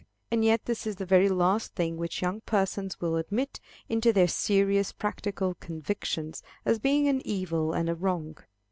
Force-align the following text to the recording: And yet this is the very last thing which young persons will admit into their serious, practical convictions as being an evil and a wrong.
And 0.31 0.43
yet 0.43 0.65
this 0.65 0.87
is 0.87 0.95
the 0.95 1.05
very 1.05 1.29
last 1.29 1.75
thing 1.75 1.95
which 1.95 2.23
young 2.23 2.41
persons 2.41 2.99
will 2.99 3.17
admit 3.17 3.59
into 3.87 4.11
their 4.11 4.27
serious, 4.27 4.91
practical 4.91 5.53
convictions 5.53 6.41
as 6.65 6.79
being 6.79 7.07
an 7.07 7.21
evil 7.23 7.73
and 7.73 7.87
a 7.87 7.93
wrong. 7.93 8.39